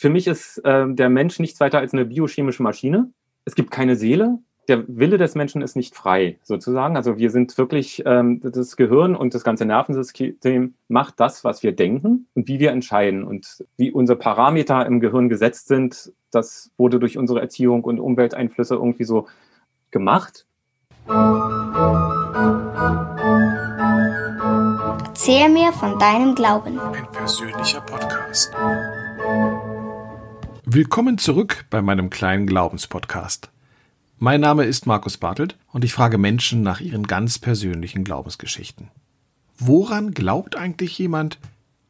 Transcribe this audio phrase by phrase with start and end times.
[0.00, 3.10] für mich ist äh, der Mensch nichts weiter als eine biochemische Maschine.
[3.44, 4.38] Es gibt keine Seele.
[4.66, 6.96] Der Wille des Menschen ist nicht frei, sozusagen.
[6.96, 11.72] Also wir sind wirklich, ähm, das Gehirn und das ganze Nervensystem macht das, was wir
[11.72, 13.24] denken und wie wir entscheiden.
[13.24, 18.76] Und wie unsere Parameter im Gehirn gesetzt sind, das wurde durch unsere Erziehung und Umwelteinflüsse
[18.76, 19.26] irgendwie so
[19.90, 20.46] gemacht.
[25.04, 26.80] Erzähl mir von deinem Glauben.
[26.80, 28.50] Ein persönlicher Podcast.
[30.72, 33.50] Willkommen zurück bei meinem kleinen Glaubenspodcast.
[34.20, 38.86] Mein Name ist Markus Bartelt und ich frage Menschen nach ihren ganz persönlichen Glaubensgeschichten.
[39.58, 41.40] Woran glaubt eigentlich jemand,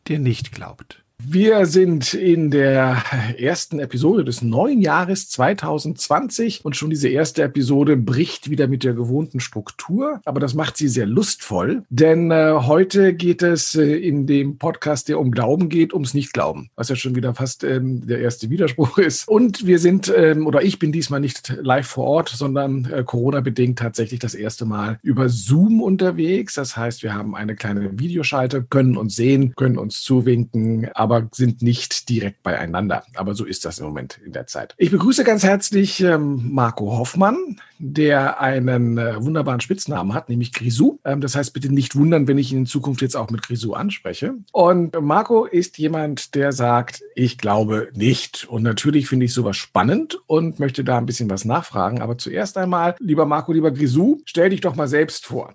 [0.08, 1.04] der nicht glaubt?
[1.22, 3.02] Wir sind in der
[3.36, 8.94] ersten Episode des neuen Jahres 2020 und schon diese erste Episode bricht wieder mit der
[8.94, 14.26] gewohnten Struktur, aber das macht sie sehr lustvoll, denn äh, heute geht es äh, in
[14.26, 18.20] dem Podcast, der um Glauben geht, ums Nichtglauben, was ja schon wieder fast ähm, der
[18.20, 19.28] erste Widerspruch ist.
[19.28, 23.78] Und wir sind, ähm, oder ich bin diesmal nicht live vor Ort, sondern äh, Corona-bedingt
[23.78, 26.54] tatsächlich das erste Mal über Zoom unterwegs.
[26.54, 31.28] Das heißt, wir haben eine kleine Videoschalte, können uns sehen, können uns zuwinken, aber aber
[31.32, 33.02] sind nicht direkt beieinander.
[33.14, 34.74] Aber so ist das im Moment in der Zeit.
[34.78, 40.98] Ich begrüße ganz herzlich ähm, Marco Hoffmann, der einen äh, wunderbaren Spitznamen hat, nämlich Grisou.
[41.04, 43.72] Ähm, das heißt, bitte nicht wundern, wenn ich ihn in Zukunft jetzt auch mit Grisou
[43.72, 44.34] anspreche.
[44.52, 48.46] Und Marco ist jemand, der sagt, ich glaube nicht.
[48.48, 52.00] Und natürlich finde ich sowas spannend und möchte da ein bisschen was nachfragen.
[52.02, 55.54] Aber zuerst einmal, lieber Marco, lieber Grisou, stell dich doch mal selbst vor.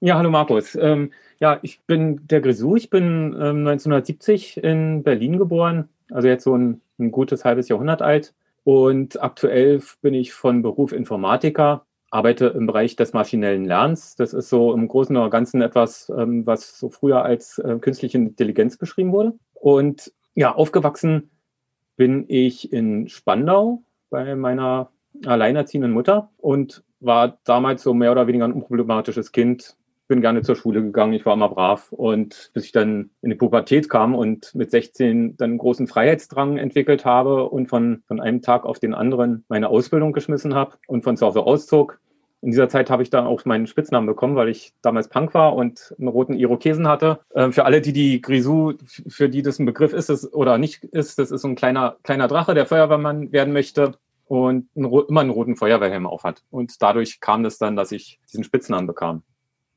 [0.00, 0.74] Ja, hallo Markus.
[0.74, 2.76] Ähm, ja, ich bin der Grisou.
[2.76, 8.02] Ich bin ähm, 1970 in Berlin geboren, also jetzt so ein, ein gutes halbes Jahrhundert
[8.02, 8.34] alt.
[8.64, 14.16] Und aktuell bin ich von Beruf Informatiker, arbeite im Bereich des maschinellen Lernens.
[14.16, 18.18] Das ist so im Großen und Ganzen etwas, ähm, was so früher als äh, künstliche
[18.18, 19.34] Intelligenz beschrieben wurde.
[19.54, 21.30] Und ja, aufgewachsen
[21.96, 24.90] bin ich in Spandau bei meiner
[25.24, 29.76] alleinerziehenden Mutter und war damals so mehr oder weniger ein unproblematisches Kind,
[30.08, 33.36] bin gerne zur Schule gegangen, ich war immer brav und bis ich dann in die
[33.36, 38.42] Pubertät kam und mit 16 dann einen großen Freiheitsdrang entwickelt habe und von, von einem
[38.42, 42.00] Tag auf den anderen meine Ausbildung geschmissen habe und von zu Hause auszog.
[42.42, 45.56] In dieser Zeit habe ich dann auch meinen Spitznamen bekommen, weil ich damals Punk war
[45.56, 47.18] und einen roten Irokesen hatte.
[47.30, 48.74] Äh, für alle, die die Grisou,
[49.08, 52.28] für die das ein Begriff ist oder nicht ist, das ist so ein kleiner, kleiner
[52.28, 53.94] Drache, der Feuerwehrmann werden möchte
[54.26, 56.42] und immer einen roten Feuerwehrhelm aufhat.
[56.50, 59.22] Und dadurch kam es das dann, dass ich diesen Spitznamen bekam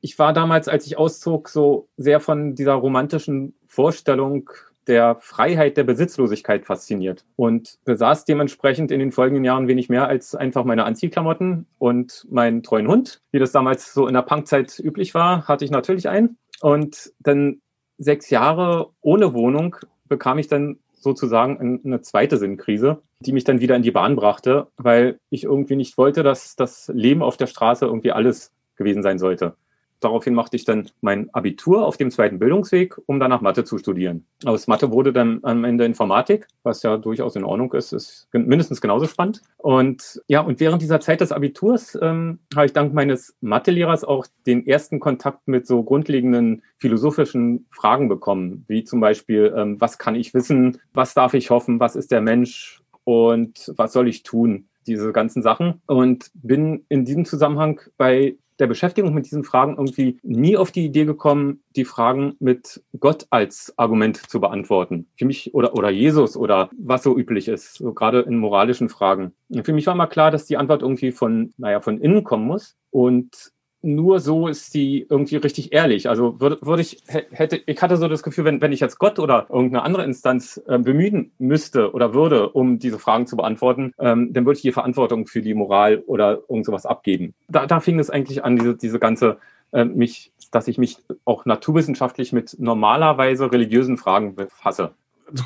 [0.00, 4.50] ich war damals, als ich auszog, so sehr von dieser romantischen Vorstellung
[4.86, 10.34] der Freiheit der Besitzlosigkeit fasziniert und besaß dementsprechend in den folgenden Jahren wenig mehr als
[10.34, 13.20] einfach meine Anziehklamotten und meinen treuen Hund.
[13.30, 16.38] Wie das damals so in der Punkzeit üblich war, hatte ich natürlich einen.
[16.60, 17.60] Und dann
[17.98, 19.76] sechs Jahre ohne Wohnung
[20.08, 24.68] bekam ich dann sozusagen eine zweite Sinnkrise, die mich dann wieder in die Bahn brachte,
[24.76, 29.18] weil ich irgendwie nicht wollte, dass das Leben auf der Straße irgendwie alles gewesen sein
[29.18, 29.54] sollte.
[30.00, 34.24] Daraufhin machte ich dann mein Abitur auf dem zweiten Bildungsweg, um danach Mathe zu studieren.
[34.44, 38.80] Aus Mathe wurde dann am Ende Informatik, was ja durchaus in Ordnung ist, ist mindestens
[38.80, 39.42] genauso spannend.
[39.58, 44.26] Und ja, und während dieser Zeit des Abiturs ähm, habe ich dank meines Mathelehrers auch
[44.46, 50.14] den ersten Kontakt mit so grundlegenden philosophischen Fragen bekommen, wie zum Beispiel, ähm, was kann
[50.14, 54.66] ich wissen, was darf ich hoffen, was ist der Mensch und was soll ich tun?
[54.86, 60.18] diese ganzen Sachen und bin in diesem Zusammenhang bei der Beschäftigung mit diesen Fragen irgendwie
[60.22, 65.06] nie auf die Idee gekommen, die Fragen mit Gott als Argument zu beantworten.
[65.16, 69.32] Für mich oder, oder Jesus oder was so üblich ist, so gerade in moralischen Fragen.
[69.64, 72.76] Für mich war mal klar, dass die Antwort irgendwie von, naja, von innen kommen muss.
[72.90, 76.08] Und nur so ist sie irgendwie richtig ehrlich.
[76.08, 79.18] Also würde, würde ich, hätte, ich hatte so das Gefühl, wenn, wenn ich jetzt Gott
[79.18, 84.32] oder irgendeine andere Instanz äh, bemühen müsste oder würde, um diese Fragen zu beantworten, ähm,
[84.32, 87.34] dann würde ich die Verantwortung für die Moral oder irgend sowas abgeben.
[87.48, 89.38] Da, da fing es eigentlich an, diese, diese ganze,
[89.72, 94.92] äh, mich, dass ich mich auch naturwissenschaftlich mit normalerweise religiösen Fragen befasse.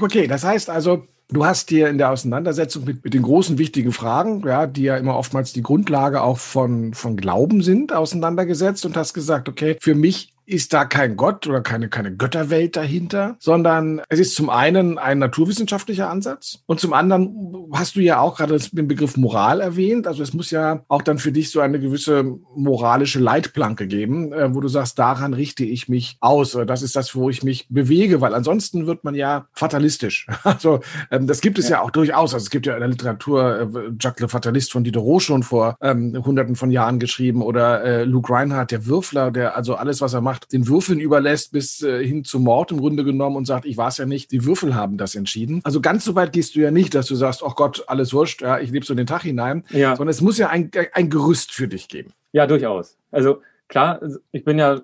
[0.01, 3.93] Okay, das heißt also, Du hast dir in der Auseinandersetzung mit, mit den großen wichtigen
[3.93, 8.97] Fragen, ja, die ja immer oftmals die Grundlage auch von, von Glauben sind, auseinandergesetzt und
[8.97, 14.03] hast gesagt, okay, für mich ist da kein Gott oder keine, keine Götterwelt dahinter, sondern
[14.09, 18.59] es ist zum einen ein naturwissenschaftlicher Ansatz und zum anderen hast du ja auch gerade
[18.73, 20.07] den Begriff Moral erwähnt.
[20.07, 22.25] Also es muss ja auch dann für dich so eine gewisse
[22.55, 26.97] moralische Leitplanke geben, äh, wo du sagst, daran richte ich mich aus oder das ist
[26.97, 30.27] das, wo ich mich bewege, weil ansonsten wird man ja fatalistisch.
[30.45, 30.81] Also
[31.11, 31.77] ähm, das gibt es ja.
[31.77, 31.83] ja.
[31.83, 32.35] auch durchaus.
[32.35, 33.67] Also es gibt ja in der Literatur äh,
[33.99, 38.33] Jacques le Fatalist von Diderot schon vor ähm, hunderten von Jahren geschrieben oder äh, Luke
[38.33, 42.05] Reinhardt, der Würfler, der also alles, was er macht, macht, den Würfeln überlässt bis äh,
[42.05, 44.75] hin zum Mord im Grunde genommen und sagt, ich war es ja nicht, die Würfel
[44.75, 45.61] haben das entschieden.
[45.65, 48.43] Also ganz so weit gehst du ja nicht, dass du sagst, oh Gott, alles wurscht,
[48.43, 49.97] ja, ich lebe so den Tag hinein, ja.
[49.97, 52.13] sondern es muss ja ein, ein Gerüst für dich geben.
[52.33, 52.97] Ja, durchaus.
[53.11, 54.01] Also klar,
[54.33, 54.83] ich bin ja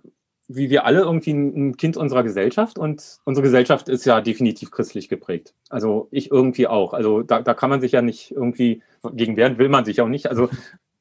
[0.53, 5.09] wie wir alle irgendwie ein Kind unserer Gesellschaft und unsere Gesellschaft ist ja definitiv christlich
[5.09, 5.55] geprägt.
[5.69, 6.93] Also ich irgendwie auch.
[6.93, 8.83] Also da, da kann man sich ja nicht irgendwie
[9.13, 10.29] gegen wehren, will man sich auch nicht.
[10.29, 10.51] Also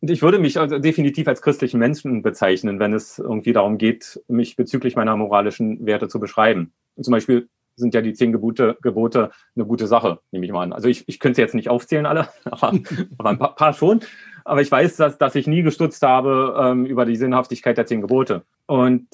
[0.02, 4.56] ich würde mich also definitiv als christlichen Menschen bezeichnen, wenn es irgendwie darum geht, mich
[4.56, 6.72] bezüglich meiner moralischen Werte zu beschreiben.
[7.02, 10.74] Zum Beispiel sind ja die zehn Gebote, Gebote eine gute Sache, nehme ich mal an.
[10.74, 12.74] Also ich, ich könnte sie jetzt nicht aufzählen alle, aber,
[13.18, 14.02] aber ein paar, paar schon.
[14.46, 18.02] Aber ich weiß, dass, dass ich nie gestutzt habe ähm, über die Sinnhaftigkeit der zehn
[18.02, 18.44] Gebote.
[18.66, 19.08] Und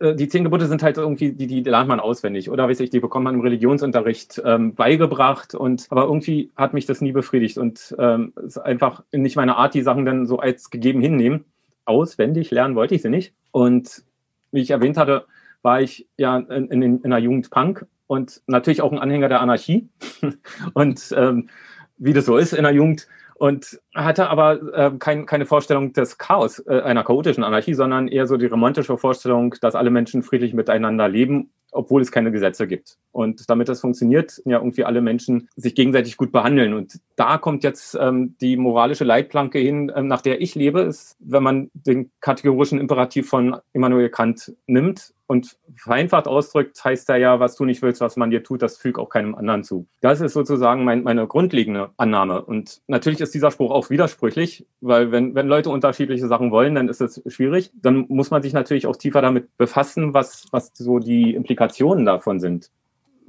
[0.00, 2.50] die zehn Gebote sind halt irgendwie, die, die lernt man auswendig.
[2.50, 5.54] Oder weiß ich, die bekommt man im Religionsunterricht ähm, beigebracht.
[5.54, 7.58] Und aber irgendwie hat mich das nie befriedigt.
[7.58, 11.44] Und ähm, ist einfach nicht meine Art, die Sachen dann so als gegeben hinnehmen.
[11.84, 13.34] Auswendig lernen wollte ich sie nicht.
[13.52, 14.04] Und
[14.50, 15.26] wie ich erwähnt hatte,
[15.62, 19.40] war ich ja in, in, in der Jugend Punk und natürlich auch ein Anhänger der
[19.40, 19.88] Anarchie.
[20.74, 21.48] und ähm,
[21.96, 23.06] wie das so ist in der Jugend,
[23.36, 28.26] und hatte aber äh, kein, keine Vorstellung des Chaos, äh, einer chaotischen Anarchie, sondern eher
[28.26, 32.96] so die romantische Vorstellung, dass alle Menschen friedlich miteinander leben, obwohl es keine Gesetze gibt.
[33.12, 36.74] Und damit das funktioniert, ja irgendwie alle Menschen sich gegenseitig gut behandeln.
[36.74, 41.16] Und da kommt jetzt ähm, die moralische Leitplanke hin, ähm, nach der ich lebe, ist,
[41.20, 47.40] wenn man den kategorischen Imperativ von Immanuel Kant nimmt, und vereinfacht ausdrückt heißt er ja,
[47.40, 49.86] was du nicht willst, was man dir tut, das füg auch keinem anderen zu.
[50.00, 52.44] Das ist sozusagen mein, meine grundlegende Annahme.
[52.44, 56.88] Und natürlich ist dieser Spruch auch widersprüchlich, weil wenn, wenn Leute unterschiedliche Sachen wollen, dann
[56.88, 57.70] ist es schwierig.
[57.74, 62.38] Dann muss man sich natürlich auch tiefer damit befassen, was, was so die Implikationen davon
[62.38, 62.70] sind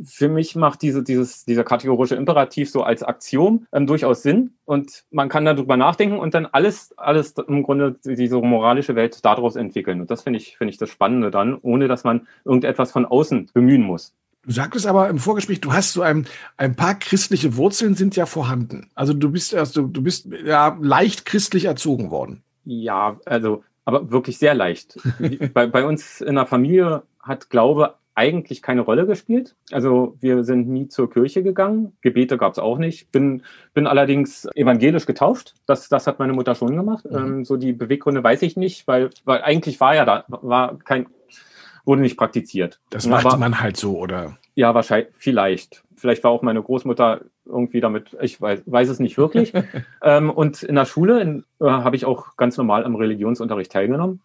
[0.04, 5.06] für mich macht diese, dieses, dieser kategorische Imperativ so als Aktion ähm, durchaus Sinn und
[5.12, 10.02] man kann darüber nachdenken und dann alles, alles im Grunde diese moralische Welt daraus entwickeln.
[10.02, 13.52] Und das finde ich, finde ich das Spannende dann, ohne dass man irgendetwas von außen
[13.54, 14.14] bemühen muss.
[14.44, 16.28] Du sagtest aber im Vorgespräch, du hast so ein,
[16.58, 18.92] ein paar christliche Wurzeln sind ja vorhanden.
[18.94, 22.44] Also du bist also du bist ja leicht christlich erzogen worden.
[22.64, 24.98] Ja, also aber wirklich sehr leicht.
[25.54, 29.56] bei, bei uns in der Familie hat Glaube eigentlich keine Rolle gespielt.
[29.72, 31.98] Also wir sind nie zur Kirche gegangen.
[32.02, 33.12] Gebete gab es auch nicht.
[33.12, 35.54] Bin, bin allerdings evangelisch getauft.
[35.68, 37.06] Das, das hat meine Mutter schon gemacht.
[37.06, 37.18] Mhm.
[37.18, 41.08] Ähm, so die Beweggründe weiß ich nicht, weil, weil eigentlich war ja da, war kein,
[41.84, 42.80] wurde nicht praktiziert.
[42.90, 44.38] Das macht Aber, man halt so, oder?
[44.56, 45.84] Ja, wahrscheinlich, vielleicht.
[45.98, 49.52] Vielleicht war auch meine Großmutter irgendwie damit, ich weiß, weiß es nicht wirklich.
[50.02, 54.22] ähm, und in der Schule äh, habe ich auch ganz normal am Religionsunterricht teilgenommen.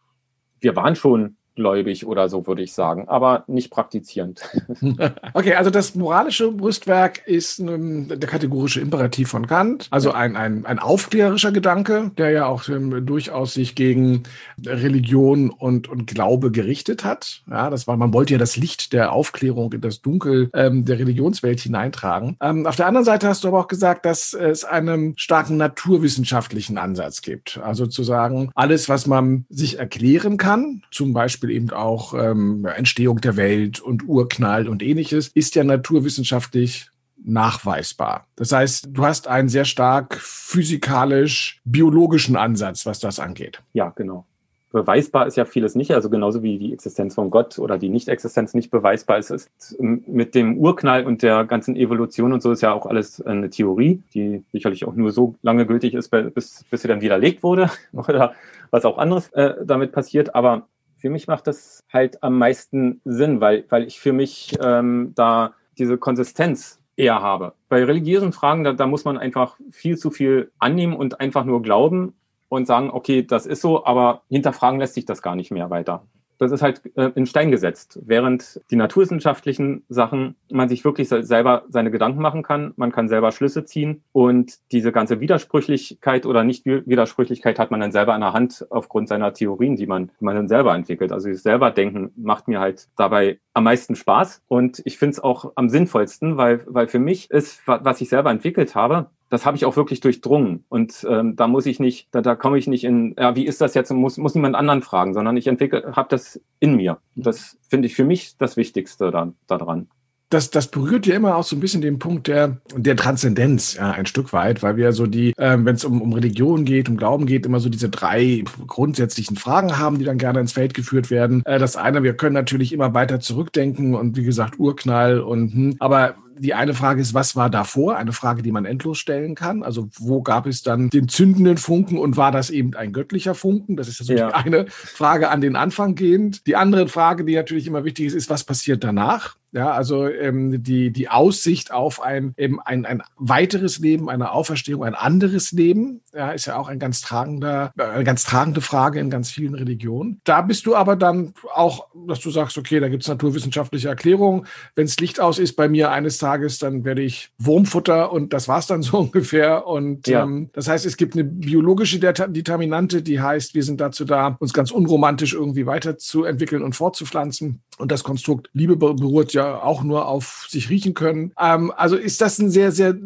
[0.60, 4.40] Wir waren schon gläubig oder so, würde ich sagen, aber nicht praktizierend.
[5.34, 10.66] Okay, also das moralische Brüstwerk ist ähm, der kategorische Imperativ von Kant, also ein, ein,
[10.66, 14.24] ein aufklärerischer Gedanke, der ja auch ähm, durchaus sich gegen
[14.66, 17.42] Religion und, und Glaube gerichtet hat.
[17.48, 20.98] Ja, das war, man wollte ja das Licht der Aufklärung in das Dunkel ähm, der
[20.98, 22.36] Religionswelt hineintragen.
[22.40, 26.78] Ähm, auf der anderen Seite hast du aber auch gesagt, dass es einen starken naturwissenschaftlichen
[26.78, 27.60] Ansatz gibt.
[27.62, 32.64] Also zu sagen, alles, was man sich erklären kann, zum Beispiel Beispiel eben auch ähm,
[32.64, 36.86] Entstehung der Welt und Urknall und ähnliches, ist ja naturwissenschaftlich
[37.22, 38.26] nachweisbar.
[38.36, 43.60] Das heißt, du hast einen sehr stark physikalisch-biologischen Ansatz, was das angeht.
[43.74, 44.24] Ja, genau.
[44.72, 48.54] Beweisbar ist ja vieles nicht, also genauso wie die Existenz von Gott oder die Nicht-Existenz
[48.54, 49.50] nicht beweisbar ist, ist
[49.80, 54.00] mit dem Urknall und der ganzen Evolution und so ist ja auch alles eine Theorie,
[54.14, 58.34] die sicherlich auch nur so lange gültig ist, bis, bis sie dann widerlegt wurde oder
[58.70, 60.36] was auch anderes äh, damit passiert.
[60.36, 60.68] Aber
[61.00, 65.54] für mich macht das halt am meisten Sinn, weil, weil ich für mich ähm, da
[65.78, 67.54] diese Konsistenz eher habe.
[67.68, 71.62] Bei religiösen Fragen, da, da muss man einfach viel zu viel annehmen und einfach nur
[71.62, 72.14] glauben
[72.48, 76.04] und sagen, okay, das ist so, aber hinterfragen lässt sich das gar nicht mehr weiter
[76.40, 78.00] das ist halt äh, in Stein gesetzt.
[78.02, 83.30] Während die naturwissenschaftlichen Sachen man sich wirklich selber seine Gedanken machen kann, man kann selber
[83.30, 88.66] Schlüsse ziehen und diese ganze Widersprüchlichkeit oder Nicht-Widersprüchlichkeit hat man dann selber an der Hand
[88.70, 91.12] aufgrund seiner Theorien, die man, die man dann selber entwickelt.
[91.12, 95.20] Also das selber denken macht mir halt dabei am meisten Spaß und ich finde es
[95.20, 99.56] auch am sinnvollsten, weil, weil für mich ist, was ich selber entwickelt habe, das habe
[99.56, 100.64] ich auch wirklich durchdrungen.
[100.68, 103.60] Und ähm, da muss ich nicht, da, da komme ich nicht in, ja, wie ist
[103.60, 106.98] das jetzt, muss, muss niemand anderen fragen, sondern ich entwickle, habe das in mir.
[107.14, 109.88] Das finde ich für mich das Wichtigste da, daran
[110.30, 113.90] das, das berührt ja immer auch so ein bisschen den Punkt der, der Transzendenz, ja,
[113.90, 116.96] ein Stück weit, weil wir so die, äh, wenn es um, um Religion geht, um
[116.96, 121.10] Glauben geht, immer so diese drei grundsätzlichen Fragen haben, die dann gerne ins Feld geführt
[121.10, 121.42] werden.
[121.46, 125.76] Äh, das eine, wir können natürlich immer weiter zurückdenken und wie gesagt, Urknall und, hm,
[125.80, 127.96] aber Die eine Frage ist, was war davor?
[127.96, 129.62] Eine Frage, die man endlos stellen kann.
[129.62, 133.76] Also wo gab es dann den zündenden Funken und war das eben ein göttlicher Funken?
[133.76, 134.28] Das ist natürlich ja.
[134.28, 136.46] eine Frage an den Anfang gehend.
[136.46, 139.36] Die andere Frage, die natürlich immer wichtig ist, ist, was passiert danach?
[139.52, 144.84] Ja, also ähm, die, die Aussicht auf ein, eben ein, ein weiteres Leben, eine Auferstehung,
[144.84, 149.00] ein anderes Leben, ja, ist ja auch ein ganz tragender, äh, eine ganz tragende Frage
[149.00, 150.20] in ganz vielen Religionen.
[150.22, 154.46] Da bist du aber dann auch, dass du sagst, okay, da gibt es naturwissenschaftliche Erklärungen.
[154.76, 158.48] Wenn es Licht aus ist bei mir eines Tages, dann werde ich Wurmfutter und das
[158.48, 159.66] war's dann so ungefähr.
[159.66, 160.24] Und ja.
[160.24, 164.52] ähm, das heißt, es gibt eine biologische Determinante, die heißt, wir sind dazu da, uns
[164.52, 167.60] ganz unromantisch irgendwie weiterzuentwickeln und fortzupflanzen.
[167.78, 171.32] Und das Konstrukt Liebe beruht ja auch nur auf sich riechen können.
[171.38, 172.96] Ähm, also ist das ein sehr, sehr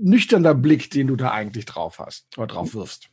[0.00, 3.08] nüchterner Blick, den du da eigentlich drauf hast oder drauf wirfst.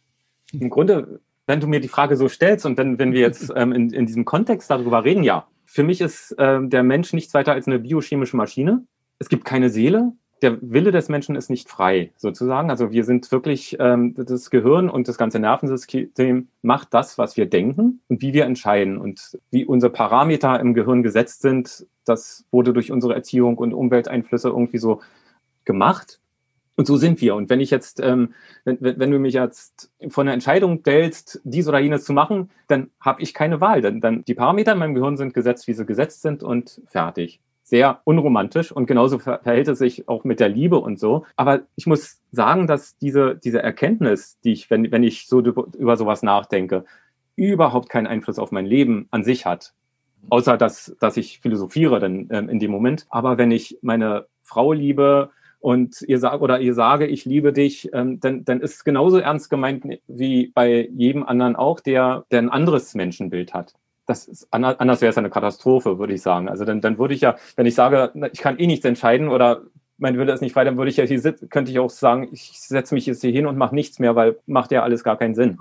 [0.51, 3.71] Im Grunde, wenn du mir die Frage so stellst und dann, wenn wir jetzt ähm,
[3.71, 7.53] in, in diesem Kontext darüber reden, ja, für mich ist ähm, der Mensch nichts weiter
[7.53, 8.85] als eine biochemische Maschine.
[9.19, 12.69] Es gibt keine Seele, der Wille des Menschen ist nicht frei, sozusagen.
[12.69, 17.45] Also wir sind wirklich, ähm, das Gehirn und das ganze Nervensystem macht das, was wir
[17.45, 18.97] denken und wie wir entscheiden.
[18.97, 24.49] Und wie unsere Parameter im Gehirn gesetzt sind, das wurde durch unsere Erziehung und Umwelteinflüsse
[24.49, 25.01] irgendwie so
[25.63, 26.19] gemacht.
[26.77, 27.35] Und so sind wir.
[27.35, 28.33] Und wenn ich jetzt, ähm,
[28.65, 32.89] wenn, wenn du mich jetzt von einer Entscheidung stellst, dies oder jenes zu machen, dann
[32.99, 33.81] habe ich keine Wahl.
[33.81, 37.39] Dann, dann die Parameter in meinem Gehirn sind gesetzt, wie sie gesetzt sind und fertig
[37.65, 41.25] sehr unromantisch und genauso verhält es sich auch mit der Liebe und so.
[41.35, 45.97] Aber ich muss sagen, dass diese, diese Erkenntnis, die ich, wenn, wenn ich so über
[45.97, 46.85] sowas nachdenke,
[47.35, 49.73] überhaupt keinen Einfluss auf mein Leben an sich hat.
[50.29, 53.07] Außer dass, dass ich philosophiere dann ähm, in dem Moment.
[53.09, 57.89] Aber wenn ich meine Frau liebe und ihr sage oder ihr sage, ich liebe dich,
[57.93, 62.39] ähm, dann, dann ist es genauso ernst gemeint wie bei jedem anderen auch, der, der
[62.39, 63.73] ein anderes Menschenbild hat
[64.05, 66.49] das ist, anders wäre es eine Katastrophe, würde ich sagen.
[66.49, 69.63] Also dann, dann würde ich ja, wenn ich sage, ich kann eh nichts entscheiden oder
[69.97, 72.29] mein Wille ist nicht frei, dann würde ich ja hier sitzen, könnte ich auch sagen,
[72.31, 75.17] ich setze mich jetzt hier hin und mache nichts mehr, weil macht ja alles gar
[75.17, 75.57] keinen Sinn.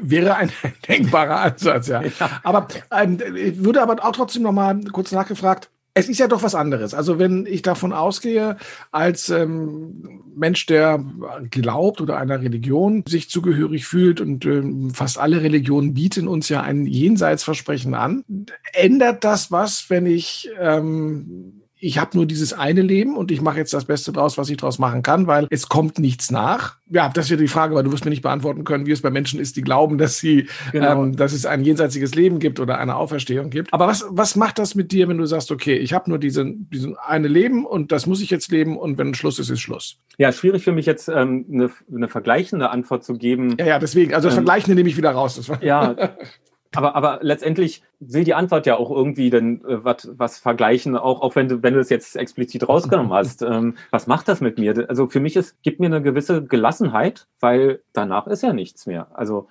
[0.00, 0.50] Wäre ein
[0.88, 2.02] denkbarer Ansatz, ja.
[2.02, 2.40] ja.
[2.42, 6.42] Aber ähm, ich würde aber auch trotzdem noch mal kurz nachgefragt, es ist ja doch
[6.42, 6.94] was anderes.
[6.94, 8.56] Also wenn ich davon ausgehe,
[8.92, 11.04] als ähm, Mensch, der
[11.50, 16.62] glaubt oder einer Religion sich zugehörig fühlt und ähm, fast alle Religionen bieten uns ja
[16.62, 18.24] ein Jenseitsversprechen an,
[18.72, 23.58] ändert das was, wenn ich ähm, ich habe nur dieses eine Leben und ich mache
[23.58, 26.76] jetzt das Beste draus, was ich draus machen kann, weil es kommt nichts nach.
[26.90, 29.10] Ja, das wäre die Frage, weil du wirst mir nicht beantworten können, wie es bei
[29.10, 31.04] Menschen ist, die glauben, dass sie, genau.
[31.04, 33.72] ähm, dass es ein jenseitiges Leben gibt oder eine Auferstehung gibt.
[33.72, 36.68] Aber was, was macht das mit dir, wenn du sagst, okay, ich habe nur diesen,
[36.70, 39.98] diesen eine Leben und das muss ich jetzt leben und wenn Schluss ist, ist Schluss?
[40.18, 43.56] Ja, schwierig für mich jetzt ähm, eine, eine vergleichende Antwort zu geben.
[43.58, 44.14] Ja, ja, deswegen.
[44.14, 45.50] Also das ähm, Vergleichende nehme ich wieder raus.
[45.62, 45.94] ja,
[46.74, 51.20] Aber, aber letztendlich will die Antwort ja auch irgendwie dann äh, wat, was vergleichen, auch,
[51.20, 53.42] auch wenn du, wenn du es jetzt explizit rausgenommen hast.
[53.50, 54.88] Ähm, was macht das mit mir?
[54.88, 59.08] Also für mich ist, gibt mir eine gewisse Gelassenheit, weil danach ist ja nichts mehr.
[59.12, 59.48] Also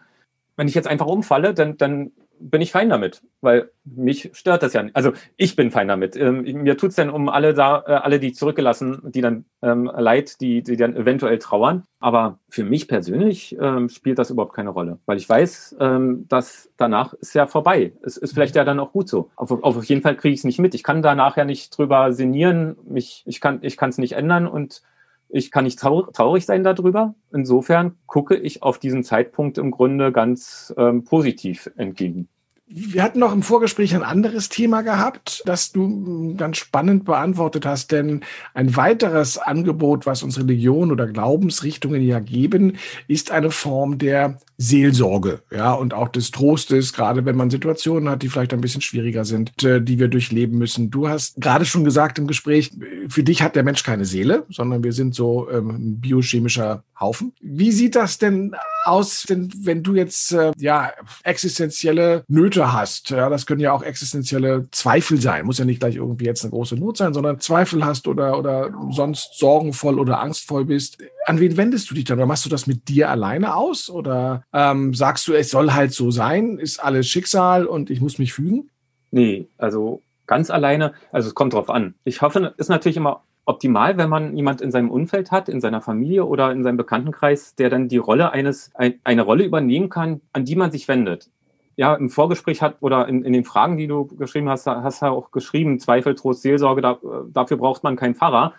[0.55, 4.73] wenn ich jetzt einfach umfalle, dann, dann bin ich fein damit, weil mich stört das
[4.73, 4.95] ja nicht.
[4.95, 6.15] Also ich bin fein damit.
[6.15, 10.41] Ähm, mir tut's denn um alle da, äh, alle die zurückgelassen, die dann ähm, leid,
[10.41, 11.83] die, die dann eventuell trauern.
[11.99, 16.71] Aber für mich persönlich ähm, spielt das überhaupt keine Rolle, weil ich weiß, ähm, dass
[16.77, 17.93] danach ist ja vorbei.
[18.03, 19.29] Es ist vielleicht ja dann auch gut so.
[19.35, 20.73] Auf, auf jeden Fall kriege ich es nicht mit.
[20.75, 22.77] Ich kann danach ja nicht drüber sinnieren.
[22.85, 24.81] Mich, ich kann es nicht ändern und
[25.29, 27.15] ich kann nicht traurig sein darüber.
[27.31, 32.27] Insofern gucke ich auf diesen Zeitpunkt im Grunde ganz ähm, positiv entgegen.
[32.71, 37.91] Wir hatten noch im Vorgespräch ein anderes Thema gehabt, das du ganz spannend beantwortet hast,
[37.91, 38.21] denn
[38.53, 45.41] ein weiteres Angebot, was uns Religion oder Glaubensrichtungen ja geben, ist eine Form der Seelsorge,
[45.49, 49.25] ja, und auch des Trostes, gerade wenn man Situationen hat, die vielleicht ein bisschen schwieriger
[49.25, 50.91] sind, äh, die wir durchleben müssen.
[50.91, 52.69] Du hast gerade schon gesagt im Gespräch,
[53.07, 57.33] für dich hat der Mensch keine Seele, sondern wir sind so ähm, biochemischer Haufen.
[57.41, 60.91] Wie sieht das denn aus, denn wenn du jetzt äh, ja
[61.23, 63.09] existenzielle Nöte hast?
[63.09, 65.45] Ja, das können ja auch existenzielle Zweifel sein.
[65.45, 68.71] Muss ja nicht gleich irgendwie jetzt eine große Not sein, sondern Zweifel hast oder oder
[68.91, 70.97] sonst sorgenvoll oder angstvoll bist.
[71.25, 72.17] An wen wendest du dich dann?
[72.17, 73.89] Oder machst du das mit dir alleine aus?
[73.89, 76.59] Oder ähm, sagst du, es soll halt so sein?
[76.59, 78.69] Ist alles Schicksal und ich muss mich fügen?
[79.11, 81.95] Nee, also ganz alleine, also es kommt drauf an.
[82.03, 85.81] Ich hoffe, ist natürlich immer optimal, wenn man jemand in seinem Umfeld hat, in seiner
[85.81, 90.21] Familie oder in seinem Bekanntenkreis, der dann die Rolle eines, ein, eine Rolle übernehmen kann,
[90.33, 91.31] an die man sich wendet.
[91.75, 95.07] Ja, im Vorgespräch hat oder in, in den Fragen, die du geschrieben hast, hast du
[95.07, 96.99] auch geschrieben, Zweifel, Trost, Seelsorge, da,
[97.33, 98.53] dafür braucht man keinen Pfarrer.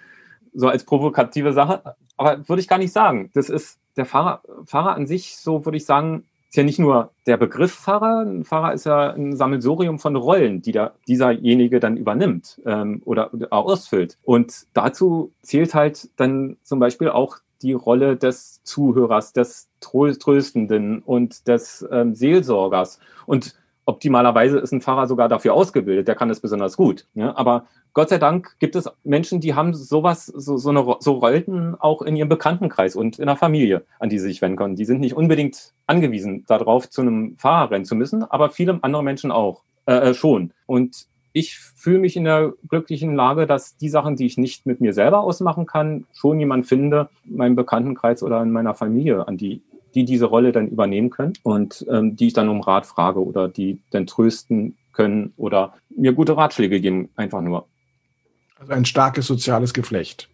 [0.54, 1.94] So als provokative Sache.
[2.16, 3.30] Aber würde ich gar nicht sagen.
[3.32, 7.12] Das ist der Pfarrer, Pfarrer an sich, so würde ich sagen, ist ja nicht nur
[7.26, 8.22] der Begriff Pfarrer.
[8.26, 13.32] Ein Pfarrer ist ja ein Sammelsurium von Rollen, die da dieserjenige dann übernimmt ähm, oder,
[13.32, 14.18] oder ausfüllt.
[14.24, 21.46] Und dazu zählt halt dann zum Beispiel auch die Rolle des Zuhörers, des Tröstenden und
[21.46, 22.98] des ähm, Seelsorgers.
[23.26, 23.54] Und
[23.90, 27.06] optimalerweise ist ein Pfarrer sogar dafür ausgebildet, der kann das besonders gut.
[27.14, 27.36] Ja?
[27.36, 31.74] Aber Gott sei Dank gibt es Menschen, die haben sowas, so, so, eine, so Rollen
[31.78, 34.76] auch in ihrem Bekanntenkreis und in der Familie, an die sie sich wenden können.
[34.76, 39.02] Die sind nicht unbedingt angewiesen darauf, zu einem Pfarrer rennen zu müssen, aber viele andere
[39.02, 40.52] Menschen auch äh, äh schon.
[40.66, 44.80] Und ich fühle mich in der glücklichen Lage, dass die Sachen, die ich nicht mit
[44.80, 49.36] mir selber ausmachen kann, schon jemand finde, in meinem Bekanntenkreis oder in meiner Familie, an
[49.36, 49.62] die
[49.94, 53.48] die diese Rolle dann übernehmen können und ähm, die ich dann um Rat frage oder
[53.48, 57.66] die dann trösten können oder mir gute Ratschläge geben, einfach nur.
[58.58, 60.28] Also ein starkes soziales Geflecht.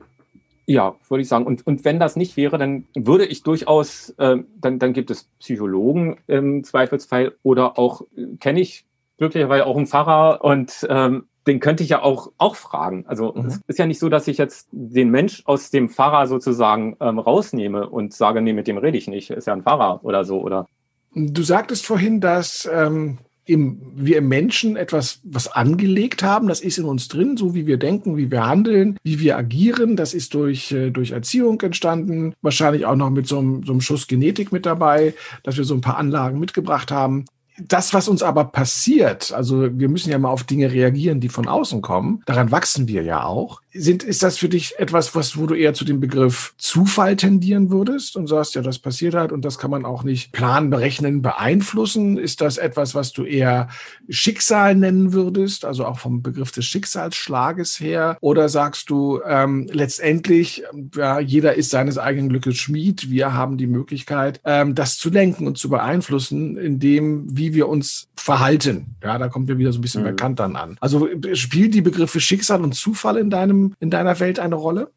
[0.67, 1.47] Ja, würde ich sagen.
[1.47, 5.29] Und, und wenn das nicht wäre, dann würde ich durchaus, äh, dann, dann gibt es
[5.39, 8.85] Psychologen im Zweifelsfall oder auch, äh, kenne ich
[9.19, 13.05] glücklicherweise auch einen Pfarrer und ähm, den könnte ich ja auch, auch fragen.
[13.07, 13.47] Also mhm.
[13.47, 17.19] es ist ja nicht so, dass ich jetzt den Mensch aus dem Pfarrer sozusagen ähm,
[17.19, 20.41] rausnehme und sage, nee, mit dem rede ich nicht, ist ja ein Pfarrer oder so,
[20.41, 20.67] oder?
[21.15, 26.49] Du sagtest vorhin, dass ähm, im, wir im Menschen etwas was angelegt haben.
[26.49, 29.97] Das ist in uns drin, so wie wir denken, wie wir handeln, wie wir agieren.
[29.97, 32.35] Das ist durch, äh, durch Erziehung entstanden.
[32.43, 35.75] Wahrscheinlich auch noch mit so einem, so einem Schuss Genetik mit dabei, dass wir so
[35.75, 37.25] ein paar Anlagen mitgebracht haben.
[37.59, 41.49] Das, was uns aber passiert, also wir müssen ja mal auf Dinge reagieren, die von
[41.49, 42.23] außen kommen.
[42.27, 43.63] Daran wachsen wir ja auch.
[43.73, 47.71] Sind, ist das für dich etwas, was, wo du eher zu dem Begriff Zufall tendieren
[47.71, 51.21] würdest und sagst, ja, das passiert halt und das kann man auch nicht planen, berechnen,
[51.21, 52.17] beeinflussen?
[52.17, 53.69] Ist das etwas, was du eher
[54.09, 58.17] Schicksal nennen würdest, also auch vom Begriff des Schicksalsschlages her?
[58.21, 60.63] Oder sagst du ähm, letztendlich,
[60.95, 63.11] ja, jeder ist seines eigenen Glückes Schmied.
[63.11, 68.09] Wir haben die Möglichkeit, ähm, das zu lenken und zu beeinflussen, indem wie wir uns
[68.17, 68.97] verhalten.
[69.03, 70.07] Ja, da kommt wir wieder so ein bisschen mhm.
[70.07, 70.77] bei Kant dann an.
[70.81, 74.91] Also spielen die Begriffe Schicksal und Zufall in deinem in deiner Welt eine Rolle?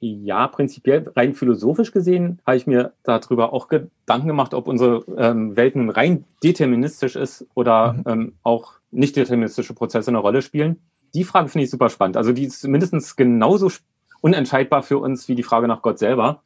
[0.00, 5.56] Ja, prinzipiell rein philosophisch gesehen habe ich mir darüber auch Gedanken gemacht, ob unsere ähm,
[5.56, 8.04] Welt nun rein deterministisch ist oder mhm.
[8.06, 10.76] ähm, auch nicht deterministische Prozesse eine Rolle spielen.
[11.14, 12.16] Die Frage finde ich super spannend.
[12.16, 13.72] Also die ist mindestens genauso
[14.20, 16.42] unentscheidbar für uns wie die Frage nach Gott selber.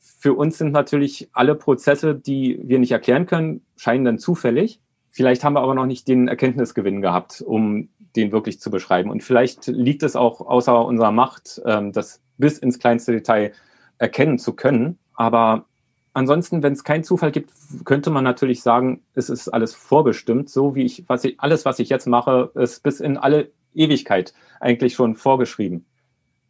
[0.00, 4.80] Für uns sind natürlich alle Prozesse, die wir nicht erklären können, scheinen dann zufällig.
[5.14, 9.10] Vielleicht haben wir aber noch nicht den Erkenntnisgewinn gehabt, um den wirklich zu beschreiben.
[9.10, 13.52] Und vielleicht liegt es auch außer unserer Macht, ähm, das bis ins kleinste Detail
[13.98, 14.98] erkennen zu können.
[15.14, 15.66] Aber
[16.14, 17.52] ansonsten, wenn es keinen Zufall gibt,
[17.84, 21.78] könnte man natürlich sagen, es ist alles vorbestimmt, so wie ich, was ich, alles, was
[21.78, 25.84] ich jetzt mache, ist bis in alle Ewigkeit eigentlich schon vorgeschrieben.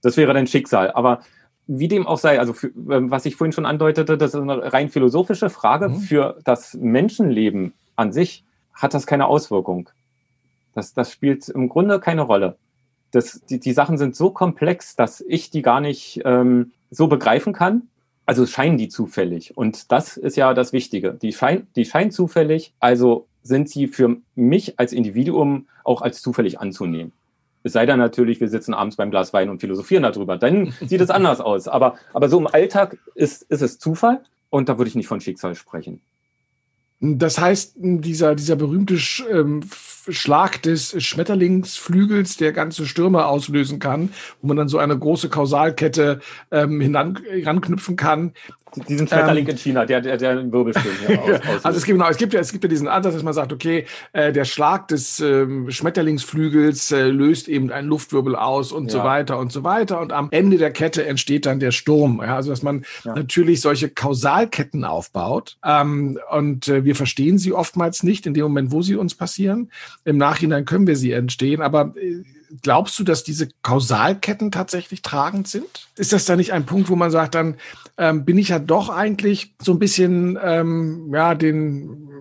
[0.03, 0.93] Das wäre dann Schicksal.
[0.93, 1.21] Aber
[1.67, 4.73] wie dem auch sei, also für, ähm, was ich vorhin schon andeutete, das ist eine
[4.73, 5.89] rein philosophische Frage.
[5.89, 5.97] Mhm.
[5.97, 8.45] Für das Menschenleben an sich
[8.83, 9.89] hat das keine Auswirkung.
[10.75, 12.57] Das, das spielt im Grunde keine Rolle.
[13.13, 17.53] Das, die, die Sachen sind so komplex, dass ich die gar nicht ähm, so begreifen
[17.53, 17.89] kann.
[18.27, 19.57] Also scheinen die zufällig.
[19.57, 21.15] Und das ist ja das Wichtige.
[21.15, 26.61] Die, schein, die scheinen zufällig, also sind sie für mich als Individuum auch als zufällig
[26.61, 27.13] anzunehmen.
[27.65, 30.39] Es sei denn natürlich, wir sitzen abends beim Glas Wein und philosophieren darüber.
[30.39, 31.69] Dann sieht es anders aus.
[31.69, 35.21] Aber, aber so im Alltag ist, ist es Zufall und da würde ich nicht von
[35.21, 36.01] Schicksal sprechen.
[37.05, 38.97] Das heißt, dieser, dieser berühmte
[39.29, 39.63] ähm,
[40.09, 46.21] Schlag des Schmetterlingsflügels, der ganze Stürme auslösen kann, wo man dann so eine große Kausalkette
[46.53, 48.35] ähm, hinan, heranknüpfen kann,
[48.89, 52.17] diesen Schmetterling ähm, in China, der, der, der Wirbelsturm aus, Also es gibt, genau, es
[52.17, 55.21] gibt ja, es gibt ja diesen Ansatz, dass man sagt, okay, äh, der Schlag des
[55.21, 58.99] ähm, Schmetterlingsflügels äh, löst eben einen Luftwirbel aus und ja.
[58.99, 60.01] so weiter und so weiter.
[60.01, 62.21] Und am Ende der Kette entsteht dann der Sturm.
[62.23, 63.15] Ja, also dass man ja.
[63.15, 65.59] natürlich solche Kausalketten aufbaut.
[65.65, 69.71] Ähm, und äh, wir verstehen sie oftmals nicht in dem Moment, wo sie uns passieren.
[70.05, 72.23] Im Nachhinein können wir sie entstehen, aber äh,
[72.63, 75.89] glaubst du, dass diese Kausalketten tatsächlich tragend sind?
[75.97, 77.57] Ist das da nicht ein Punkt, wo man sagt, dann
[77.99, 82.12] ähm, bin ich ja doch eigentlich so ein bisschen ähm, ja den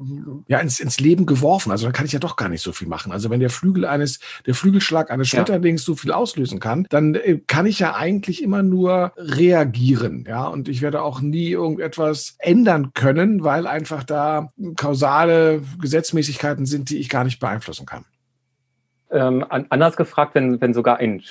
[0.47, 1.71] ja ins, ins Leben geworfen.
[1.71, 3.11] Also da kann ich ja doch gar nicht so viel machen.
[3.11, 5.85] Also wenn der Flügel eines der Flügelschlag eines Schmetterlings ja.
[5.85, 10.25] so viel auslösen kann, dann äh, kann ich ja eigentlich immer nur reagieren.
[10.27, 16.89] Ja, und ich werde auch nie irgendetwas ändern können, weil einfach da kausale Gesetzmäßigkeiten sind,
[16.89, 18.05] die ich gar nicht beeinflussen kann.
[19.11, 21.21] Ähm, anders gefragt, wenn, wenn sogar ein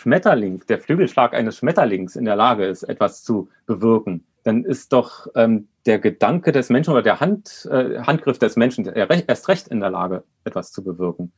[0.00, 5.26] Schmetterling, der Flügelschlag eines Schmetterlings in der Lage ist, etwas zu bewirken, dann ist doch
[5.34, 9.80] ähm, der Gedanke des Menschen oder der Hand, äh, Handgriff des Menschen erst recht in
[9.80, 11.32] der Lage, etwas zu bewirken.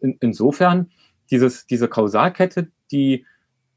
[0.00, 0.90] In, insofern,
[1.30, 3.24] dieses, diese Kausalkette, die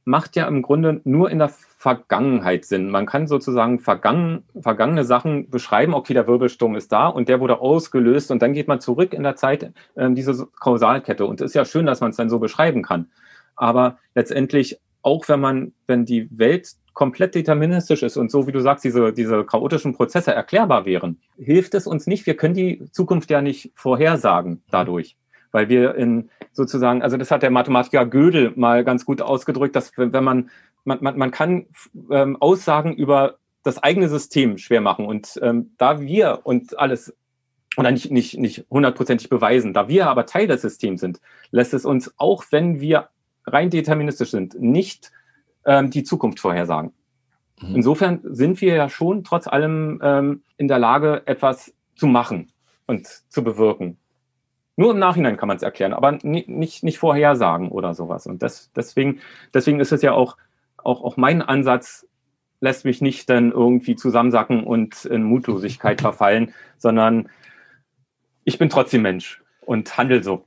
[0.05, 2.89] macht ja im Grunde nur in der Vergangenheit Sinn.
[2.89, 7.59] Man kann sozusagen vergangen, vergangene Sachen beschreiben, okay, der Wirbelsturm ist da und der wurde
[7.59, 11.25] ausgelöst und dann geht man zurück in der Zeit, äh, diese Kausalkette.
[11.25, 13.11] Und es ist ja schön, dass man es dann so beschreiben kann.
[13.55, 18.59] Aber letztendlich, auch wenn man, wenn die Welt komplett deterministisch ist und so, wie du
[18.59, 22.25] sagst, diese, diese chaotischen Prozesse erklärbar wären, hilft es uns nicht.
[22.25, 25.17] Wir können die Zukunft ja nicht vorhersagen dadurch.
[25.51, 29.91] Weil wir in sozusagen, also das hat der Mathematiker Gödel mal ganz gut ausgedrückt, dass
[29.97, 30.49] wenn man,
[30.83, 31.67] man, man, man kann
[32.11, 35.05] ähm, Aussagen über das eigene System schwer machen.
[35.05, 37.15] Und ähm, da wir und alles
[37.77, 41.19] oder nicht, nicht, nicht hundertprozentig beweisen, da wir aber Teil des Systems sind,
[41.51, 43.09] lässt es uns, auch wenn wir
[43.45, 45.11] rein deterministisch sind, nicht
[45.65, 46.93] ähm, die Zukunft vorhersagen.
[47.61, 47.75] Mhm.
[47.75, 52.51] Insofern sind wir ja schon trotz allem ähm, in der Lage, etwas zu machen
[52.87, 53.97] und zu bewirken.
[54.75, 58.25] Nur im Nachhinein kann man es erklären, aber nicht, nicht, vorhersagen oder sowas.
[58.25, 59.19] Und das, deswegen,
[59.53, 60.37] deswegen ist es ja auch,
[60.77, 62.07] auch, auch mein Ansatz,
[62.59, 67.29] lässt mich nicht dann irgendwie zusammensacken und in Mutlosigkeit verfallen, sondern
[68.45, 70.45] ich bin trotzdem Mensch und handel so.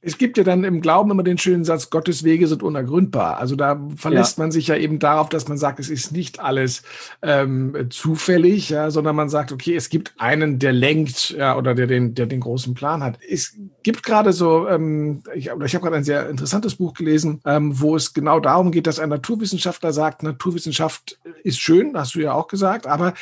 [0.00, 3.38] Es gibt ja dann im Glauben immer den schönen Satz, Gottes Wege sind unergründbar.
[3.38, 4.44] Also da verlässt ja.
[4.44, 6.82] man sich ja eben darauf, dass man sagt, es ist nicht alles
[7.20, 11.88] ähm, zufällig, ja, sondern man sagt, okay, es gibt einen, der lenkt ja, oder der
[11.88, 13.18] den, der den großen Plan hat.
[13.28, 17.80] Es gibt gerade so, ähm, ich, ich habe gerade ein sehr interessantes Buch gelesen, ähm,
[17.80, 22.34] wo es genau darum geht, dass ein Naturwissenschaftler sagt, Naturwissenschaft ist schön, hast du ja
[22.34, 23.14] auch gesagt, aber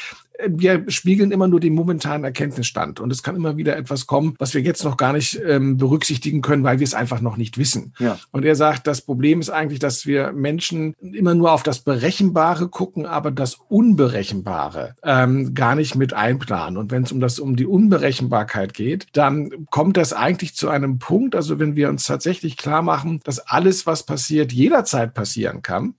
[0.47, 3.01] wir spiegeln immer nur den momentanen Erkenntnisstand.
[3.01, 6.43] Und es kann immer wieder etwas kommen, was wir jetzt noch gar nicht ähm, berücksichtigen
[6.43, 7.95] können, weil wir es einfach noch nicht wissen.
[7.99, 8.19] Ja.
[8.33, 12.69] Und er sagt, das Problem ist eigentlich, dass wir Menschen immer nur auf das Berechenbare
[12.69, 16.77] gucken, aber das Unberechenbare ähm, gar nicht mit einplanen.
[16.77, 20.99] Und wenn es um das um die Unberechenbarkeit geht, dann kommt das eigentlich zu einem
[20.99, 25.95] Punkt, also wenn wir uns tatsächlich klar machen, dass alles, was passiert, jederzeit passieren kann,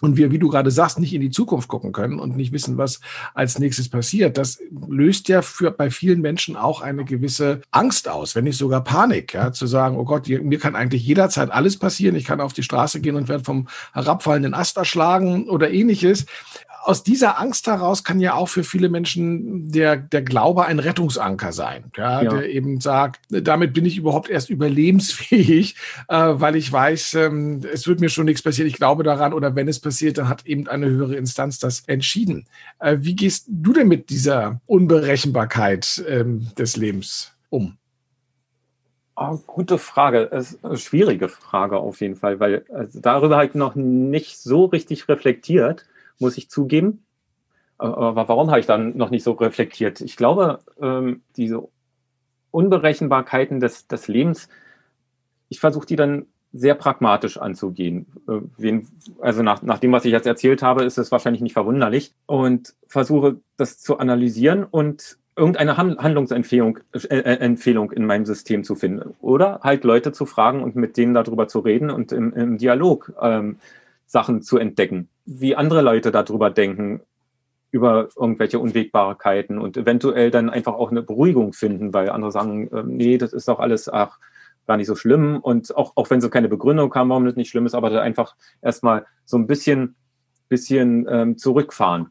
[0.00, 2.78] und wir, wie du gerade sagst, nicht in die Zukunft gucken können und nicht wissen,
[2.78, 3.00] was
[3.34, 8.34] als nächstes passiert, das löst ja für bei vielen Menschen auch eine gewisse Angst aus,
[8.34, 12.16] wenn nicht sogar Panik, ja, zu sagen, oh Gott, mir kann eigentlich jederzeit alles passieren,
[12.16, 16.26] ich kann auf die Straße gehen und werde vom herabfallenden Ast erschlagen oder ähnliches
[16.90, 21.52] aus dieser Angst heraus kann ja auch für viele Menschen der, der Glaube ein Rettungsanker
[21.52, 22.30] sein, ja, ja.
[22.30, 25.76] der eben sagt, damit bin ich überhaupt erst überlebensfähig,
[26.08, 29.54] äh, weil ich weiß, ähm, es wird mir schon nichts passieren, ich glaube daran oder
[29.54, 32.46] wenn es passiert, dann hat eben eine höhere Instanz das entschieden.
[32.80, 37.76] Äh, wie gehst du denn mit dieser Unberechenbarkeit ähm, des Lebens um?
[39.14, 40.28] Oh, gute Frage.
[40.32, 44.64] Es ist eine schwierige Frage auf jeden Fall, weil also darüber halt noch nicht so
[44.64, 45.84] richtig reflektiert
[46.20, 47.04] muss ich zugeben.
[47.78, 50.02] Aber warum habe ich dann noch nicht so reflektiert?
[50.02, 51.66] Ich glaube, ähm, diese
[52.50, 54.48] Unberechenbarkeiten des, des Lebens,
[55.48, 58.06] ich versuche die dann sehr pragmatisch anzugehen.
[58.58, 58.82] Äh,
[59.20, 62.74] also nach, nach dem, was ich jetzt erzählt habe, ist es wahrscheinlich nicht verwunderlich und
[62.86, 69.14] versuche das zu analysieren und irgendeine Handlungsempfehlung äh, äh, Empfehlung in meinem System zu finden
[69.20, 73.12] oder halt Leute zu fragen und mit denen darüber zu reden und im, im Dialog
[73.22, 73.56] ähm,
[74.10, 77.02] Sachen zu entdecken, wie andere Leute darüber denken,
[77.70, 82.82] über irgendwelche Unwägbarkeiten und eventuell dann einfach auch eine Beruhigung finden, weil andere sagen, äh,
[82.82, 84.18] nee, das ist doch alles ach,
[84.66, 85.38] gar nicht so schlimm.
[85.40, 88.34] Und auch, auch wenn so keine Begründung kam, warum das nicht schlimm ist, aber einfach
[88.60, 89.94] erstmal so ein bisschen,
[90.48, 92.10] bisschen ähm, zurückfahren.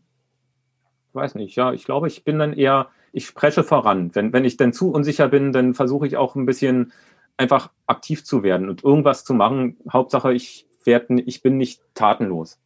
[1.10, 4.16] Ich weiß nicht, ja, ich glaube, ich bin dann eher, ich spreche voran.
[4.16, 6.94] Wenn, wenn ich dann zu unsicher bin, dann versuche ich auch ein bisschen
[7.36, 9.76] einfach aktiv zu werden und irgendwas zu machen.
[9.92, 12.58] Hauptsache, ich Werten, ich bin nicht tatenlos.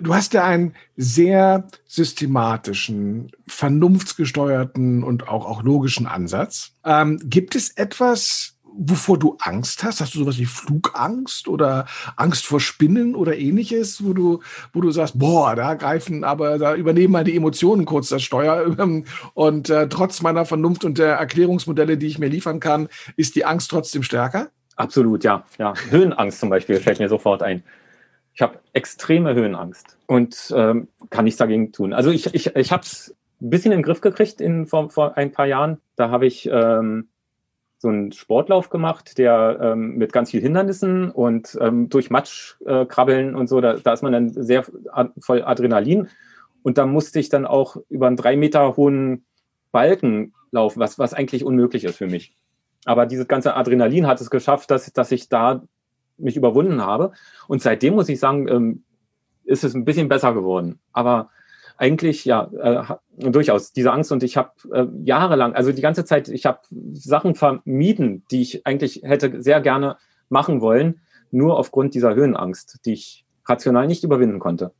[0.00, 6.72] Du hast ja einen sehr systematischen, vernunftsgesteuerten und auch, auch logischen Ansatz.
[6.84, 10.00] Ähm, gibt es etwas, wovor du Angst hast?
[10.00, 14.40] Hast du sowas wie Flugangst oder Angst vor Spinnen oder ähnliches, wo du,
[14.72, 18.74] wo du sagst, boah, da greifen, aber da übernehmen mal die Emotionen kurz das Steuer.
[19.34, 23.44] Und äh, trotz meiner Vernunft und der Erklärungsmodelle, die ich mir liefern kann, ist die
[23.44, 24.50] Angst trotzdem stärker?
[24.76, 25.44] Absolut, ja.
[25.58, 25.74] ja.
[25.90, 27.62] Höhenangst zum Beispiel fällt mir sofort ein.
[28.34, 31.92] Ich habe extreme Höhenangst und ähm, kann nichts dagegen tun.
[31.92, 35.16] Also ich, ich, ich habe es ein bisschen in den Griff gekriegt in, vor, vor
[35.16, 35.78] ein paar Jahren.
[35.96, 37.08] Da habe ich ähm,
[37.78, 42.86] so einen Sportlauf gemacht, der ähm, mit ganz vielen Hindernissen und ähm, durch Matsch äh,
[42.86, 44.64] krabbeln und so, da, da ist man dann sehr
[45.18, 46.08] voll Adrenalin.
[46.62, 49.26] Und da musste ich dann auch über einen drei Meter hohen
[49.72, 52.36] Balken laufen, was, was eigentlich unmöglich ist für mich.
[52.84, 55.62] Aber dieses ganze Adrenalin hat es geschafft, dass, dass ich da
[56.18, 57.12] mich überwunden habe.
[57.48, 58.84] Und seitdem muss ich sagen, ähm,
[59.44, 60.78] ist es ein bisschen besser geworden.
[60.92, 61.30] Aber
[61.76, 66.28] eigentlich ja äh, durchaus diese Angst und ich habe äh, jahrelang, also die ganze Zeit,
[66.28, 66.60] ich habe
[66.92, 69.96] Sachen vermieden, die ich eigentlich hätte sehr gerne
[70.28, 74.72] machen wollen, nur aufgrund dieser Höhenangst, die ich rational nicht überwinden konnte.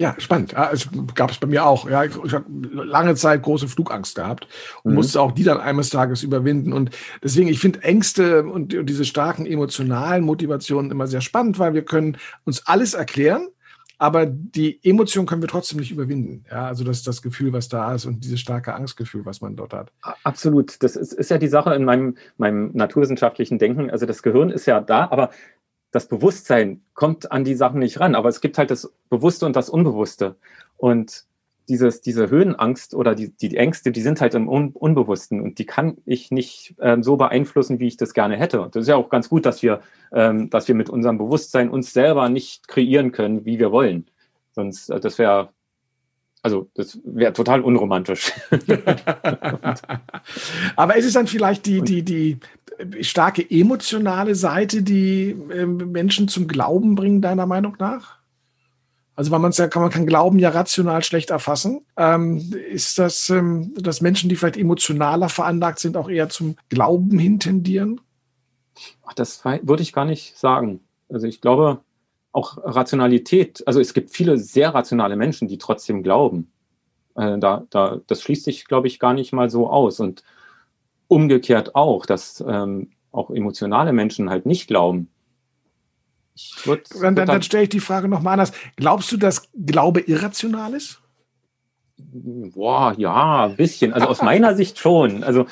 [0.00, 0.52] Ja, spannend.
[0.52, 1.86] Ja, es gab es bei mir auch.
[1.86, 4.48] Ja, ich, ich habe lange Zeit große Flugangst gehabt
[4.82, 4.96] und mhm.
[4.96, 6.72] musste auch die dann eines Tages überwinden.
[6.72, 6.88] Und
[7.22, 11.84] deswegen, ich finde Ängste und, und diese starken emotionalen Motivationen immer sehr spannend, weil wir
[11.84, 13.48] können uns alles erklären,
[13.98, 16.46] aber die Emotion können wir trotzdem nicht überwinden.
[16.50, 19.54] Ja, also das ist das Gefühl, was da ist und dieses starke Angstgefühl, was man
[19.54, 19.92] dort hat.
[20.24, 20.82] Absolut.
[20.82, 23.90] Das ist, ist ja die Sache in meinem, meinem naturwissenschaftlichen Denken.
[23.90, 25.28] Also das Gehirn ist ja da, aber
[25.90, 28.14] das Bewusstsein kommt an die Sachen nicht ran.
[28.14, 30.36] Aber es gibt halt das Bewusste und das Unbewusste.
[30.76, 31.24] Und
[31.70, 35.66] dieses, diese Höhenangst oder die, die Ängste, die sind halt im Un Unbewussten und die
[35.66, 38.60] kann ich nicht ähm, so beeinflussen, wie ich das gerne hätte.
[38.60, 39.80] Und das ist ja auch ganz gut, dass wir,
[40.12, 44.06] ähm, dass wir mit unserem Bewusstsein uns selber nicht kreieren können, wie wir wollen.
[44.52, 45.50] Sonst, äh, das wäre,
[46.42, 48.32] also das wäre total unromantisch.
[50.76, 52.38] Aber ist es dann vielleicht die, die, die
[53.00, 58.20] starke emotionale Seite, die äh, Menschen zum Glauben bringen, deiner Meinung nach?
[59.14, 61.84] Also weil man ja kann, man kann Glauben ja rational schlecht erfassen.
[61.96, 67.18] Ähm, ist das, ähm, dass Menschen, die vielleicht emotionaler veranlagt sind, auch eher zum Glauben
[67.18, 68.00] hintendieren?
[69.16, 70.80] Das würde ich gar nicht sagen.
[71.10, 71.80] Also ich glaube,
[72.32, 76.50] auch Rationalität, also es gibt viele sehr rationale Menschen, die trotzdem glauben.
[77.16, 80.00] Äh, da, da, das schließt sich, glaube ich, gar nicht mal so aus.
[80.00, 80.22] Und
[81.10, 85.08] umgekehrt auch, dass ähm, auch emotionale Menschen halt nicht glauben.
[86.64, 88.52] Würd, dann, dann, dann stelle ich die Frage nochmal anders.
[88.76, 91.02] Glaubst du, dass Glaube irrational ist?
[91.98, 93.92] Boah, ja, ein bisschen.
[93.92, 95.22] Also aus meiner Sicht schon.
[95.22, 95.46] Also,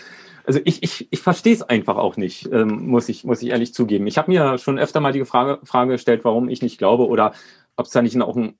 [0.47, 3.75] also ich, ich, ich verstehe es einfach auch nicht, ähm, muss, ich, muss ich ehrlich
[3.75, 4.07] zugeben.
[4.07, 7.35] Ich habe mir schon öfter mal die Frage, Frage gestellt, warum ich nicht glaube oder
[7.77, 8.58] ob es da nicht auch ein,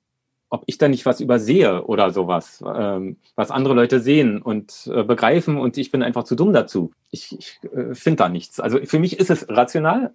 [0.49, 5.03] ob ich da nicht was übersehe oder sowas, ähm, was andere Leute sehen und äh,
[5.03, 6.91] begreifen und ich bin einfach zu dumm dazu.
[7.11, 8.59] Ich, ich äh, finde da nichts.
[8.59, 10.13] Also für mich ist es rational,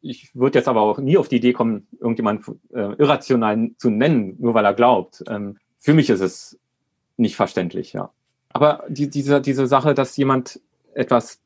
[0.00, 4.36] ich würde jetzt aber auch nie auf die Idee kommen, irgendjemand äh, irrational zu nennen,
[4.38, 5.24] nur weil er glaubt.
[5.28, 6.58] Ähm, für mich ist es
[7.16, 8.10] nicht verständlich, ja.
[8.50, 10.60] Aber die, diese, diese Sache, dass jemand
[10.94, 11.40] etwas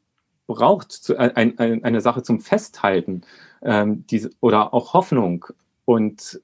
[0.47, 3.23] braucht, zu, ein, ein, eine Sache zum Festhalten
[3.63, 5.47] ähm, diese, oder auch Hoffnung
[5.85, 6.41] und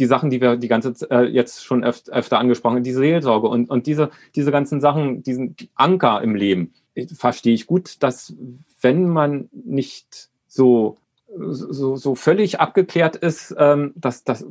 [0.00, 3.48] die Sachen, die wir die ganze äh, jetzt schon öf öfter angesprochen haben, die Seelsorge
[3.48, 6.72] und, und diese, diese ganzen Sachen, diesen Anker im Leben,
[7.14, 8.34] verstehe ich gut, dass
[8.80, 10.96] wenn man nicht so
[11.38, 14.44] so, so völlig abgeklärt ist, ähm, dass das,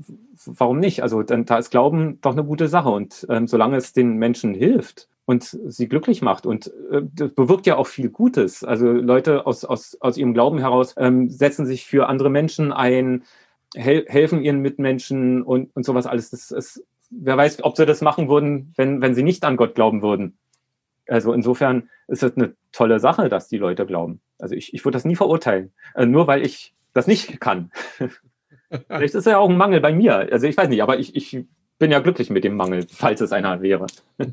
[0.46, 1.04] warum nicht?
[1.04, 4.54] Also denn da ist Glauben doch eine gute Sache und ähm, solange es den Menschen
[4.54, 8.64] hilft und sie glücklich macht und äh, das bewirkt ja auch viel Gutes.
[8.64, 13.24] Also Leute aus, aus, aus ihrem Glauben heraus ähm, setzen sich für andere Menschen ein,
[13.76, 16.30] hel helfen ihren Mitmenschen und, und sowas alles.
[16.30, 19.76] Das ist, wer weiß, ob sie das machen würden, wenn, wenn sie nicht an Gott
[19.76, 20.38] glauben würden.
[21.08, 24.22] Also insofern ist es eine tolle Sache, dass die Leute glauben.
[24.38, 27.72] Also ich, ich würde das nie verurteilen, äh, nur weil ich das nicht kann.
[28.88, 30.32] Vielleicht ist ja auch ein Mangel bei mir.
[30.32, 31.46] Also ich weiß nicht, aber ich, ich
[31.80, 33.88] bin ja glücklich mit dem Mangel, falls es einer wäre.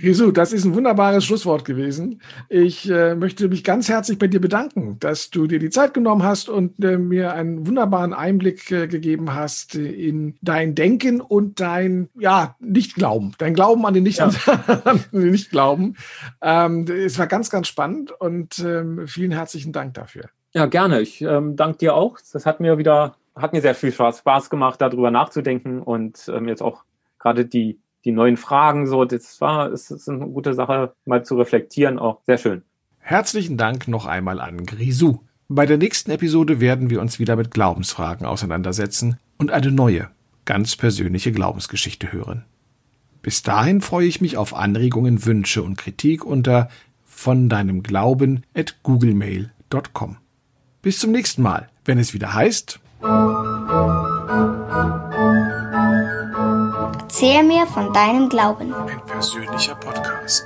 [0.00, 2.20] Jesu, das ist ein wunderbares Schlusswort gewesen.
[2.48, 6.22] Ich äh, möchte mich ganz herzlich bei dir bedanken, dass du dir die Zeit genommen
[6.22, 12.08] hast und äh, mir einen wunderbaren Einblick äh, gegeben hast in dein Denken und dein
[12.18, 14.30] ja Nicht-Glauben, dein Glauben an den Nicht, ja.
[15.12, 15.96] Nicht-Glauben.
[16.42, 20.24] Ähm, es war ganz, ganz spannend und ähm, vielen herzlichen Dank dafür.
[20.52, 21.00] Ja, gerne.
[21.00, 22.18] Ich ähm, danke dir auch.
[22.32, 26.46] Das hat mir wieder, hat mir sehr viel Spaß, Spaß gemacht, darüber nachzudenken und ähm,
[26.46, 26.84] jetzt auch
[27.18, 31.36] gerade die die neuen Fragen, so, das war, es ist eine gute Sache, mal zu
[31.36, 32.62] reflektieren, auch sehr schön.
[32.98, 35.20] Herzlichen Dank noch einmal an Grisou.
[35.48, 40.08] Bei der nächsten Episode werden wir uns wieder mit Glaubensfragen auseinandersetzen und eine neue,
[40.44, 42.44] ganz persönliche Glaubensgeschichte hören.
[43.22, 46.68] Bis dahin freue ich mich auf Anregungen, Wünsche und Kritik unter
[47.04, 50.16] von deinem Glauben at googlemail.com.
[50.82, 52.80] Bis zum nächsten Mal, wenn es wieder heißt
[57.16, 58.74] Erzähl mir von deinem Glauben.
[58.74, 60.44] Ein persönlicher Podcast.